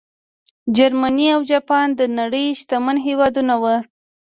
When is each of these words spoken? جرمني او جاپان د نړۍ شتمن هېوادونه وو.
جرمني 0.77 1.27
او 1.35 1.39
جاپان 1.51 1.87
د 1.95 2.01
نړۍ 2.19 2.45
شتمن 2.59 2.97
هېوادونه 3.07 3.53
وو. 3.61 3.77